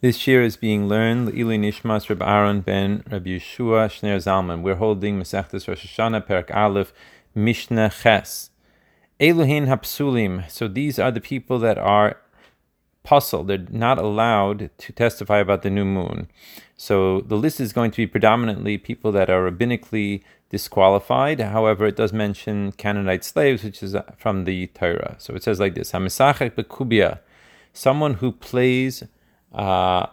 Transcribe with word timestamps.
This 0.00 0.28
year 0.28 0.44
is 0.44 0.56
being 0.56 0.86
learned 0.86 1.36
Ili 1.36 1.58
Nishmas 1.58 2.08
Reb 2.08 2.22
Aaron 2.22 2.60
ben 2.60 3.02
Reb 3.10 3.24
Yeshua 3.24 3.88
Shner 3.88 4.18
Zalman. 4.18 4.62
We're 4.62 4.76
holding 4.76 5.18
Masechtas 5.18 5.66
Rosh 5.66 5.84
Hashanah 5.84 6.24
Perak 6.24 6.54
Aleph 6.54 6.92
Mishnah 7.34 7.90
Ches. 7.90 8.50
Eluhin 9.18 9.66
Hapsulim. 9.66 10.48
So 10.48 10.68
these 10.68 11.00
are 11.00 11.10
the 11.10 11.20
people 11.20 11.58
that 11.58 11.78
are 11.78 12.16
puzzled. 13.02 13.48
They're 13.48 13.66
not 13.70 13.98
allowed 13.98 14.70
to 14.78 14.92
testify 14.92 15.38
about 15.38 15.62
the 15.62 15.70
new 15.70 15.84
moon. 15.84 16.28
So 16.76 17.22
the 17.22 17.36
list 17.36 17.58
is 17.58 17.72
going 17.72 17.90
to 17.90 17.96
be 17.96 18.06
predominantly 18.06 18.78
people 18.78 19.10
that 19.10 19.28
are 19.28 19.50
rabbinically 19.50 20.22
disqualified. 20.48 21.40
However, 21.40 21.86
it 21.86 21.96
does 21.96 22.12
mention 22.12 22.70
Canaanite 22.70 23.24
slaves, 23.24 23.64
which 23.64 23.82
is 23.82 23.96
uh, 23.96 24.02
from 24.16 24.44
the 24.44 24.68
Torah. 24.68 25.16
So 25.18 25.34
it 25.34 25.42
says 25.42 25.58
like 25.58 25.74
this: 25.74 25.90
Hamisachek 25.90 26.52
bekubia, 26.52 27.18
someone 27.72 28.14
who 28.14 28.30
plays 28.30 29.02
uh, 29.52 30.06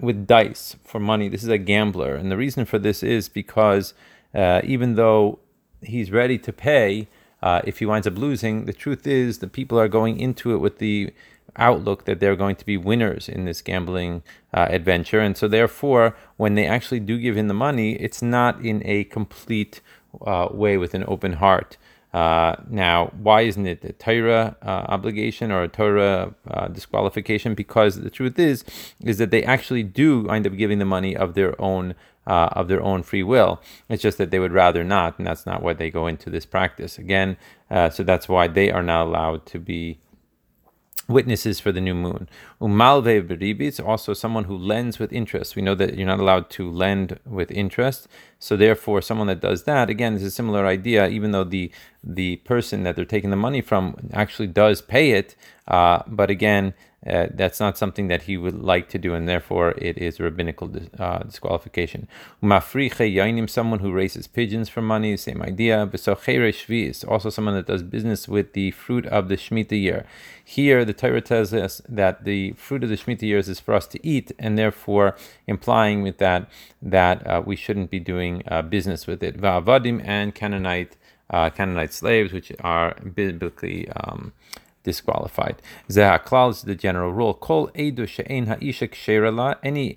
with 0.00 0.26
dice 0.26 0.76
for 0.84 0.98
money. 0.98 1.28
This 1.28 1.42
is 1.42 1.48
a 1.48 1.58
gambler, 1.58 2.14
and 2.14 2.30
the 2.30 2.36
reason 2.36 2.64
for 2.64 2.78
this 2.78 3.02
is 3.02 3.28
because 3.28 3.94
uh, 4.34 4.60
even 4.64 4.96
though 4.96 5.38
he's 5.82 6.10
ready 6.10 6.38
to 6.38 6.52
pay, 6.52 7.08
uh, 7.42 7.60
if 7.64 7.78
he 7.78 7.86
winds 7.86 8.06
up 8.06 8.16
losing, 8.16 8.64
the 8.66 8.72
truth 8.72 9.06
is 9.06 9.38
the 9.38 9.48
people 9.48 9.78
are 9.78 9.88
going 9.88 10.18
into 10.18 10.52
it 10.54 10.58
with 10.58 10.78
the 10.78 11.12
outlook 11.56 12.04
that 12.06 12.18
they're 12.18 12.36
going 12.36 12.56
to 12.56 12.64
be 12.64 12.76
winners 12.76 13.28
in 13.28 13.44
this 13.44 13.60
gambling 13.60 14.22
uh, 14.54 14.66
adventure, 14.70 15.20
and 15.20 15.36
so 15.36 15.46
therefore, 15.48 16.16
when 16.36 16.54
they 16.54 16.66
actually 16.66 17.00
do 17.00 17.18
give 17.18 17.36
in 17.36 17.48
the 17.48 17.54
money, 17.54 17.92
it's 17.94 18.22
not 18.22 18.64
in 18.64 18.82
a 18.84 19.04
complete 19.04 19.80
uh, 20.26 20.48
way 20.50 20.76
with 20.76 20.94
an 20.94 21.04
open 21.06 21.34
heart. 21.34 21.76
Uh, 22.12 22.56
now, 22.68 23.06
why 23.16 23.40
isn't 23.42 23.66
it 23.66 23.82
a 23.84 23.92
Torah 23.92 24.56
uh, 24.62 24.84
obligation 24.88 25.50
or 25.50 25.62
a 25.62 25.68
Torah 25.68 26.34
uh, 26.46 26.68
disqualification? 26.68 27.54
Because 27.54 28.00
the 28.00 28.10
truth 28.10 28.38
is, 28.38 28.64
is 29.02 29.18
that 29.18 29.30
they 29.30 29.42
actually 29.42 29.82
do 29.82 30.28
end 30.28 30.46
up 30.46 30.56
giving 30.56 30.78
the 30.78 30.84
money 30.84 31.16
of 31.16 31.34
their 31.34 31.60
own 31.60 31.94
uh, 32.26 32.48
of 32.52 32.68
their 32.68 32.82
own 32.82 33.02
free 33.02 33.22
will. 33.22 33.60
It's 33.88 34.02
just 34.02 34.18
that 34.18 34.30
they 34.30 34.38
would 34.38 34.52
rather 34.52 34.84
not, 34.84 35.18
and 35.18 35.26
that's 35.26 35.44
not 35.46 35.62
why 35.62 35.72
they 35.72 35.90
go 35.90 36.06
into 36.06 36.30
this 36.30 36.46
practice. 36.46 36.98
Again, 36.98 37.36
uh, 37.70 37.90
so 37.90 38.04
that's 38.04 38.28
why 38.28 38.46
they 38.46 38.70
are 38.70 38.82
not 38.82 39.06
allowed 39.06 39.44
to 39.46 39.58
be 39.58 39.98
witnesses 41.08 41.60
for 41.60 41.72
the 41.72 41.80
new 41.80 41.94
moon. 41.94 42.28
Umalve 42.60 43.26
beribis, 43.26 43.84
also 43.84 44.14
someone 44.14 44.44
who 44.44 44.56
lends 44.56 44.98
with 44.98 45.12
interest. 45.12 45.56
We 45.56 45.62
know 45.62 45.74
that 45.74 45.96
you're 45.96 46.06
not 46.06 46.20
allowed 46.20 46.50
to 46.50 46.70
lend 46.70 47.18
with 47.26 47.50
interest. 47.50 48.08
So 48.38 48.56
therefore, 48.56 49.02
someone 49.02 49.26
that 49.28 49.40
does 49.40 49.64
that, 49.64 49.90
again, 49.90 50.14
is 50.14 50.22
a 50.22 50.30
similar 50.30 50.66
idea, 50.66 51.08
even 51.08 51.32
though 51.32 51.44
the 51.44 51.70
the 52.04 52.36
person 52.36 52.82
that 52.82 52.96
they're 52.96 53.04
taking 53.04 53.30
the 53.30 53.36
money 53.36 53.60
from 53.60 54.10
actually 54.12 54.48
does 54.48 54.82
pay 54.82 55.12
it. 55.12 55.36
Uh, 55.68 56.02
but 56.06 56.30
again, 56.30 56.74
uh, 57.04 57.26
that's 57.34 57.58
not 57.58 57.76
something 57.76 58.06
that 58.08 58.22
he 58.22 58.36
would 58.36 58.62
like 58.62 58.88
to 58.90 58.98
do, 58.98 59.12
and 59.12 59.28
therefore 59.28 59.72
it 59.72 59.98
is 59.98 60.20
rabbinical 60.20 60.70
uh, 60.98 61.18
disqualification. 61.20 62.06
Someone 62.40 63.80
who 63.80 63.92
raises 63.92 64.26
pigeons 64.28 64.68
for 64.68 64.82
money, 64.82 65.16
same 65.16 65.42
idea. 65.42 65.86
Besochere 65.86 66.48
shvis, 66.50 67.06
also 67.08 67.28
someone 67.28 67.54
that 67.54 67.66
does 67.66 67.82
business 67.82 68.28
with 68.28 68.52
the 68.52 68.70
fruit 68.70 69.04
of 69.06 69.28
the 69.28 69.36
Shemitah 69.36 69.80
year. 69.80 70.06
Here, 70.44 70.84
the 70.84 70.92
Torah 70.92 71.20
tells 71.20 71.52
us 71.52 71.82
that 71.88 72.24
the 72.24 72.52
fruit 72.52 72.84
of 72.84 72.90
the 72.90 72.96
Shemitah 72.96 73.22
years 73.22 73.48
is 73.48 73.58
for 73.58 73.74
us 73.74 73.86
to 73.88 74.06
eat, 74.06 74.30
and 74.38 74.56
therefore 74.56 75.16
implying 75.48 76.02
with 76.02 76.18
that 76.18 76.48
that 76.80 77.26
uh, 77.26 77.42
we 77.44 77.56
shouldn't 77.56 77.90
be 77.90 78.00
doing 78.00 78.42
uh, 78.46 78.62
business 78.62 79.08
with 79.08 79.22
it. 79.22 79.40
Va'avadim 79.40 80.00
and 80.04 80.34
Canaanite 80.34 80.96
uh, 81.30 81.50
Canaanite 81.50 81.92
slaves, 81.92 82.32
which 82.32 82.52
are 82.60 82.94
biblically 83.14 83.88
um, 83.90 84.32
disqualified. 84.82 85.62
Zehaklal 85.88 86.50
is 86.50 86.62
the 86.62 86.74
general 86.74 87.12
rule. 87.12 87.34
Kol 87.34 87.68
edu 87.68 88.06
she'en 88.06 88.46
ha'isha 88.46 88.88
ksherala, 88.88 89.56
any 89.62 89.96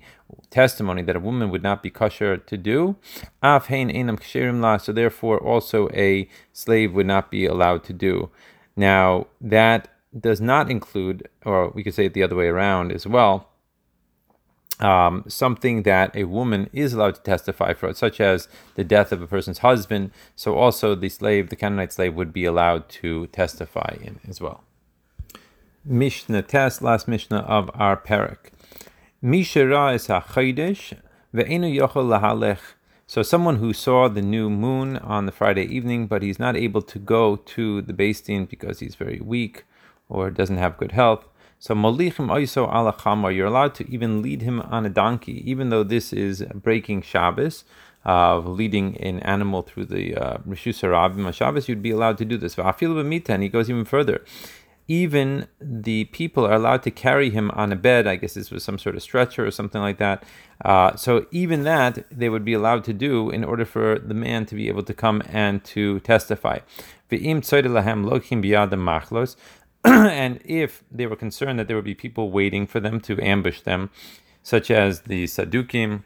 testimony 0.50 1.02
that 1.02 1.16
a 1.16 1.20
woman 1.20 1.50
would 1.50 1.62
not 1.62 1.82
be 1.82 1.90
kosher 1.90 2.36
to 2.36 2.56
do, 2.56 2.96
af 3.42 3.66
hein 3.66 3.88
enam 3.90 4.18
ksherim 4.18 4.60
la, 4.60 4.76
so 4.76 4.92
therefore 4.92 5.38
also 5.38 5.88
a 5.94 6.28
slave 6.52 6.92
would 6.92 7.06
not 7.06 7.30
be 7.30 7.46
allowed 7.46 7.84
to 7.84 7.92
do. 7.92 8.30
Now, 8.76 9.26
that 9.40 9.88
does 10.18 10.40
not 10.40 10.70
include, 10.70 11.28
or 11.44 11.70
we 11.70 11.82
could 11.82 11.94
say 11.94 12.06
it 12.06 12.14
the 12.14 12.22
other 12.22 12.36
way 12.36 12.46
around 12.46 12.92
as 12.92 13.06
well, 13.06 13.48
um, 14.80 15.24
something 15.26 15.84
that 15.84 16.14
a 16.14 16.24
woman 16.24 16.68
is 16.72 16.92
allowed 16.92 17.14
to 17.16 17.22
testify 17.22 17.72
for, 17.72 17.92
such 17.94 18.20
as 18.20 18.48
the 18.74 18.84
death 18.84 19.10
of 19.12 19.22
a 19.22 19.26
person's 19.26 19.58
husband. 19.58 20.10
So 20.34 20.54
also 20.54 20.94
the 20.94 21.08
slave, 21.08 21.48
the 21.48 21.56
Canaanite 21.56 21.92
slave, 21.92 22.14
would 22.14 22.32
be 22.32 22.44
allowed 22.44 22.88
to 23.00 23.26
testify 23.28 23.96
in 24.02 24.20
as 24.28 24.40
well. 24.40 24.65
Mishnah 25.88 26.42
Tes, 26.42 26.82
last 26.82 27.06
Mishnah 27.06 27.38
of 27.38 27.70
our 27.74 27.96
parak. 27.96 28.50
Mishara 29.22 29.94
is 29.94 30.08
ha-chodesh, 30.08 30.94
ve'enu 31.32 31.72
yochol 31.72 32.18
lahalech. 32.18 32.58
So 33.06 33.22
someone 33.22 33.56
who 33.56 33.72
saw 33.72 34.08
the 34.08 34.20
new 34.20 34.50
moon 34.50 34.96
on 34.96 35.26
the 35.26 35.32
Friday 35.32 35.62
evening, 35.62 36.08
but 36.08 36.22
he's 36.22 36.40
not 36.40 36.56
able 36.56 36.82
to 36.82 36.98
go 36.98 37.36
to 37.36 37.82
the 37.82 37.92
Din 37.92 38.46
because 38.46 38.80
he's 38.80 38.96
very 38.96 39.20
weak 39.20 39.64
or 40.08 40.28
doesn't 40.28 40.56
have 40.56 40.76
good 40.76 40.90
health. 40.90 41.28
So 41.60 41.72
molichim 41.76 42.30
oiso 42.30 42.66
ala 42.66 42.92
chamar, 42.92 43.32
you're 43.32 43.46
allowed 43.46 43.76
to 43.76 43.88
even 43.88 44.22
lead 44.22 44.42
him 44.42 44.60
on 44.62 44.86
a 44.86 44.90
donkey, 44.90 45.48
even 45.48 45.68
though 45.68 45.84
this 45.84 46.12
is 46.12 46.42
breaking 46.52 47.02
Shabbos, 47.02 47.62
of 48.04 48.46
uh, 48.46 48.50
leading 48.50 48.96
an 48.98 49.18
animal 49.20 49.62
through 49.62 49.84
the 49.84 50.12
Rishus 50.48 50.82
uh, 50.84 51.26
on 51.26 51.32
Shabbos, 51.32 51.68
you'd 51.68 51.82
be 51.82 51.90
allowed 51.90 52.18
to 52.18 52.24
do 52.24 52.36
this. 52.36 52.56
And 52.56 53.42
he 53.42 53.48
goes 53.48 53.68
even 53.68 53.84
further. 53.84 54.24
Even 54.88 55.48
the 55.60 56.04
people 56.06 56.46
are 56.46 56.54
allowed 56.54 56.82
to 56.84 56.90
carry 56.90 57.30
him 57.30 57.50
on 57.52 57.72
a 57.72 57.76
bed. 57.76 58.06
I 58.06 58.16
guess 58.16 58.34
this 58.34 58.50
was 58.50 58.62
some 58.62 58.78
sort 58.78 58.94
of 58.94 59.02
stretcher 59.02 59.44
or 59.44 59.50
something 59.50 59.80
like 59.80 59.98
that. 59.98 60.22
Uh, 60.64 60.94
so 60.94 61.26
even 61.32 61.64
that 61.64 62.04
they 62.10 62.28
would 62.28 62.44
be 62.44 62.52
allowed 62.52 62.84
to 62.84 62.92
do 62.92 63.30
in 63.30 63.42
order 63.42 63.64
for 63.64 63.98
the 63.98 64.14
man 64.14 64.46
to 64.46 64.54
be 64.54 64.68
able 64.68 64.84
to 64.84 64.94
come 64.94 65.22
and 65.28 65.64
to 65.64 66.00
testify. 66.00 66.60
and 69.84 70.40
if 70.44 70.82
they 70.90 71.06
were 71.06 71.16
concerned 71.16 71.58
that 71.58 71.68
there 71.68 71.76
would 71.76 71.84
be 71.84 71.94
people 71.94 72.30
waiting 72.30 72.66
for 72.66 72.80
them 72.80 73.00
to 73.00 73.20
ambush 73.22 73.60
them, 73.60 73.90
such 74.42 74.70
as 74.70 75.02
the 75.02 75.24
Sadukim, 75.24 76.02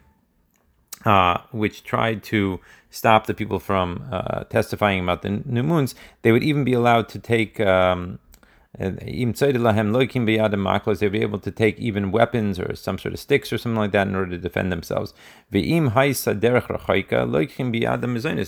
uh, 1.05 1.39
which 1.51 1.83
tried 1.83 2.21
to 2.23 2.59
stop 2.91 3.25
the 3.25 3.33
people 3.33 3.59
from 3.59 4.07
uh, 4.11 4.43
testifying 4.45 4.99
about 4.99 5.23
the 5.23 5.29
new 5.45 5.63
moons, 5.63 5.95
they 6.21 6.31
would 6.31 6.43
even 6.43 6.63
be 6.63 6.73
allowed 6.73 7.09
to 7.09 7.19
take. 7.19 7.59
Um, 7.59 8.19
they'd 10.99 11.09
be 11.09 11.21
able 11.21 11.39
to 11.39 11.51
take 11.51 11.77
even 11.77 12.11
weapons 12.11 12.57
or 12.57 12.73
some 12.75 12.97
sort 12.97 13.13
of 13.13 13.19
sticks 13.19 13.51
or 13.51 13.57
something 13.57 13.77
like 13.77 13.91
that 13.91 14.07
in 14.07 14.15
order 14.15 14.31
to 14.31 14.37
defend 14.37 14.71
themselves. 14.71 15.13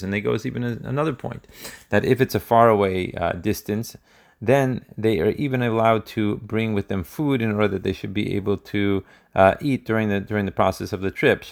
And 0.01 0.13
they 0.13 0.21
goes 0.21 0.45
even 0.45 0.63
another 0.63 1.13
point 1.13 1.45
that 1.89 2.05
if 2.05 2.21
it's 2.21 2.35
a 2.35 2.39
faraway 2.39 3.13
uh, 3.15 3.33
distance, 3.33 3.97
then 4.41 4.85
they 4.97 5.19
are 5.19 5.31
even 5.31 5.61
allowed 5.61 6.05
to 6.05 6.37
bring 6.37 6.73
with 6.73 6.87
them 6.87 7.03
food 7.03 7.41
in 7.41 7.53
order 7.53 7.67
that 7.69 7.83
they 7.83 7.93
should 7.93 8.13
be 8.13 8.35
able 8.35 8.57
to 8.57 9.03
uh, 9.35 9.55
eat 9.61 9.85
during 9.85 10.09
the 10.09 10.19
during 10.19 10.45
the 10.45 10.51
process 10.51 10.93
of 10.93 11.01
the 11.01 11.11
trip. 11.11 11.43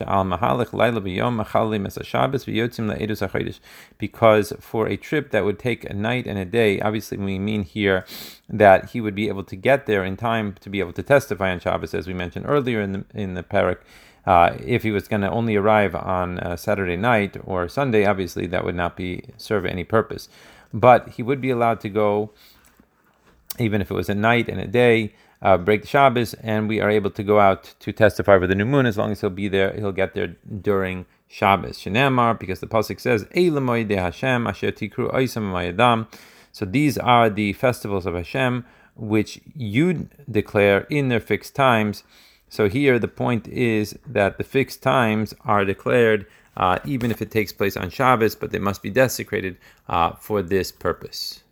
Because 3.97 4.53
for 4.59 4.87
a 4.87 4.97
trip 4.97 5.31
that 5.31 5.45
would 5.45 5.59
take 5.59 5.89
a 5.89 5.93
night 5.93 6.27
and 6.27 6.37
a 6.37 6.45
day, 6.45 6.79
obviously 6.81 7.17
we 7.17 7.39
mean 7.39 7.63
here 7.63 8.05
that 8.49 8.89
he 8.91 9.01
would 9.01 9.15
be 9.15 9.27
able 9.29 9.43
to 9.45 9.55
get 9.55 9.85
there 9.85 10.03
in 10.03 10.17
time 10.17 10.55
to 10.59 10.69
be 10.69 10.79
able 10.79 10.93
to 10.93 11.03
testify 11.03 11.51
on 11.51 11.59
Shabbos, 11.59 11.93
as 11.93 12.07
we 12.07 12.13
mentioned 12.13 12.45
earlier 12.47 12.81
in 12.81 12.91
the 12.91 13.05
in 13.13 13.33
the 13.33 13.43
parak. 13.43 13.77
Uh, 14.23 14.55
if 14.63 14.83
he 14.83 14.91
was 14.91 15.07
going 15.07 15.21
to 15.21 15.31
only 15.31 15.55
arrive 15.55 15.95
on 15.95 16.39
uh, 16.39 16.55
Saturday 16.55 16.95
night 16.95 17.37
or 17.43 17.67
Sunday, 17.67 18.05
obviously 18.05 18.45
that 18.45 18.63
would 18.63 18.75
not 18.75 18.95
be 18.95 19.23
serve 19.37 19.65
any 19.65 19.83
purpose. 19.83 20.29
But 20.71 21.09
he 21.09 21.23
would 21.23 21.41
be 21.41 21.49
allowed 21.49 21.79
to 21.81 21.89
go 21.89 22.31
even 23.59 23.81
if 23.81 23.91
it 23.91 23.93
was 23.93 24.09
a 24.09 24.15
night 24.15 24.49
and 24.49 24.59
a 24.59 24.67
day, 24.67 25.13
uh, 25.41 25.57
break 25.57 25.81
the 25.81 25.87
Shabbos, 25.87 26.33
and 26.35 26.69
we 26.69 26.79
are 26.79 26.89
able 26.89 27.09
to 27.11 27.23
go 27.23 27.39
out 27.39 27.73
to 27.79 27.91
testify 27.91 28.37
for 28.37 28.47
the 28.47 28.55
new 28.55 28.65
moon 28.65 28.85
as 28.85 28.97
long 28.97 29.11
as 29.11 29.21
he'll 29.21 29.29
be 29.29 29.47
there. 29.47 29.73
He'll 29.73 29.91
get 29.91 30.13
there 30.13 30.35
during 30.61 31.05
Shabbos. 31.27 31.79
Shenamar, 31.79 32.39
because 32.39 32.59
the 32.59 32.67
pasuk 32.67 32.99
says, 32.99 33.23
de 33.23 33.95
Hashem 33.95 34.47
asher 34.47 34.71
tikru 34.71 35.11
oisam 35.13 36.07
So 36.51 36.65
these 36.65 36.97
are 36.97 37.29
the 37.29 37.53
festivals 37.53 38.05
of 38.05 38.13
Hashem 38.13 38.65
which 38.95 39.39
you 39.55 40.09
declare 40.29 40.81
in 40.89 41.09
their 41.09 41.19
fixed 41.19 41.55
times. 41.55 42.03
So 42.49 42.67
here 42.67 42.99
the 42.99 43.07
point 43.07 43.47
is 43.47 43.97
that 44.05 44.37
the 44.37 44.43
fixed 44.43 44.83
times 44.83 45.33
are 45.45 45.65
declared 45.65 46.27
uh, 46.57 46.79
even 46.85 47.11
if 47.11 47.21
it 47.21 47.31
takes 47.31 47.53
place 47.53 47.77
on 47.77 47.89
Shabbos, 47.89 48.35
but 48.35 48.51
they 48.51 48.59
must 48.59 48.83
be 48.83 48.89
desecrated 48.89 49.57
uh, 49.87 50.11
for 50.11 50.41
this 50.41 50.71
purpose. 50.71 51.43